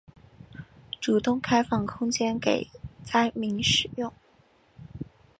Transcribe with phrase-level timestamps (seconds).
[0.99, 2.67] 主动开放空间给
[3.03, 4.11] 灾民使用